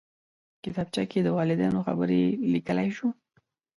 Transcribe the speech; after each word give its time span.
کتابچه 0.63 1.03
کې 1.11 1.19
د 1.23 1.27
والدینو 1.37 1.79
خبرې 1.87 2.21
لیکلی 2.53 2.89
شو 2.97 3.07